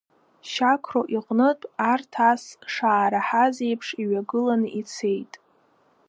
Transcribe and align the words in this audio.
Шьақро 0.51 1.01
иҟнытә, 1.17 1.65
арҭ 1.91 2.13
ас 2.29 2.43
шаараҳаз 2.73 3.55
еиԥш, 3.67 3.87
иҩагыланы 4.01 4.69
ицеит. 4.79 5.33